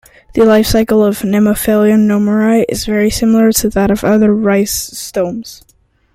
The 0.33 0.45
life 0.45 0.65
cycle 0.65 1.05
of 1.05 1.19
"Nemopilema 1.19 1.99
nomurai" 2.07 2.65
is 2.67 2.87
very 2.87 3.11
similar 3.11 3.51
to 3.51 3.69
that 3.69 3.91
of 3.91 4.03
other 4.03 4.31
rhizostomes. 4.31 5.61